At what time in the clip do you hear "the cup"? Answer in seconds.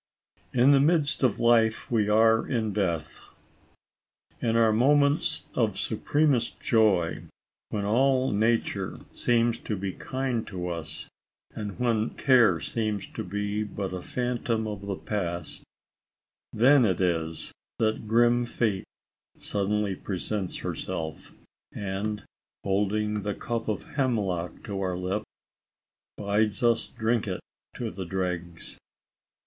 23.21-23.67